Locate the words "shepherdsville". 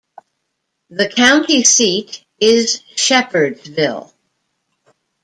2.95-4.11